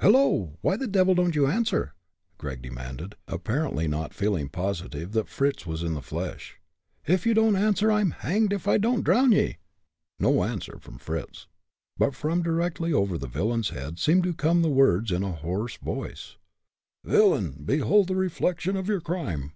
"Hello! 0.00 0.58
why 0.60 0.76
the 0.76 0.86
devil 0.86 1.14
don't 1.14 1.34
you 1.34 1.46
answer?" 1.46 1.94
Gregg 2.36 2.60
demanded; 2.60 3.14
apparently 3.26 3.88
not 3.88 4.12
feeling 4.12 4.50
positive 4.50 5.12
that 5.12 5.26
Fritz 5.30 5.64
was 5.64 5.82
in 5.82 5.94
the 5.94 6.02
flesh. 6.02 6.60
"If 7.06 7.24
you 7.24 7.32
don't 7.32 7.56
answer, 7.56 7.90
I'm 7.90 8.10
hanged 8.10 8.52
if 8.52 8.68
I 8.68 8.76
don't 8.76 9.02
drown 9.02 9.32
ye." 9.32 9.56
No 10.18 10.44
answer 10.44 10.78
from 10.78 10.98
Fritz. 10.98 11.46
But 11.96 12.14
from 12.14 12.42
directly 12.42 12.92
over 12.92 13.16
the 13.16 13.26
villain's 13.26 13.70
head 13.70 13.98
seemed 13.98 14.24
to 14.24 14.34
come 14.34 14.60
the 14.60 14.68
words, 14.68 15.10
in 15.10 15.22
a 15.22 15.32
hoarse 15.32 15.78
voice: 15.78 16.36
"Villain, 17.02 17.62
behold 17.64 18.08
the 18.08 18.16
reflection 18.16 18.76
of 18.76 18.86
your 18.86 19.00
crime!" 19.00 19.52